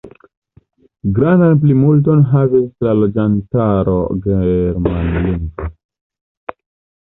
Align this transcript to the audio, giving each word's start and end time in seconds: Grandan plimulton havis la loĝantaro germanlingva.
Grandan 1.17 1.59
plimulton 1.65 2.23
havis 2.31 2.63
la 2.87 2.95
loĝantaro 3.01 3.99
germanlingva. 4.25 5.69